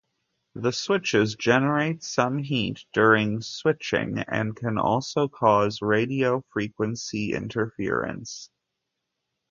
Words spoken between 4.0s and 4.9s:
and can